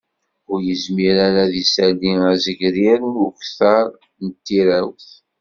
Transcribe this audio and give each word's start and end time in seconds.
Ur 0.51 0.59
yezmir 0.67 1.15
ara 1.27 1.41
ad 1.45 1.49
d-isali 1.53 2.11
azegrir 2.31 2.99
n 3.13 3.15
ukter 3.25 3.87
n 4.23 4.27
tirawt 4.45 5.07